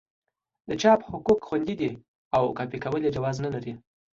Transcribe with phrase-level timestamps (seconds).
[0.67, 1.91] د چاپ حقوق خوندي دي
[2.35, 3.73] او کاپي کول یې جواز نه لري.